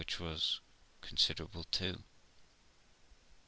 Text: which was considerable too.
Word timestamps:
which 0.01 0.19
was 0.19 0.61
considerable 1.01 1.63
too. 1.65 2.01